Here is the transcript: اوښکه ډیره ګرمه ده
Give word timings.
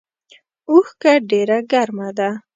اوښکه 0.69 1.13
ډیره 1.29 1.57
ګرمه 1.71 2.09
ده 2.17 2.29